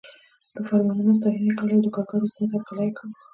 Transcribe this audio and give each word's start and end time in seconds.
د 0.53 0.55
فرمانونو 0.67 1.17
ستاینه 1.17 1.43
یې 1.47 1.53
کوله 1.57 1.73
او 1.75 1.83
د 1.83 1.87
کارګرو 1.95 2.25
حکومت 2.29 2.51
هرکلی 2.61 2.83
یې 2.87 2.95
کاوه. 2.97 3.13